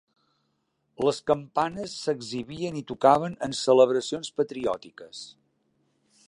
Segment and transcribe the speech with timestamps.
[1.07, 5.23] Les campanes s'exhibien i tocaven en celebracions patriòtiques.